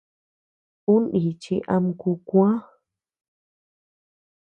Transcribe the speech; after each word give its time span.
Ú 0.93 0.95
níchi 1.11 1.55
ama 1.73 1.91
kú 2.01 2.09
kuäa. 2.27 2.55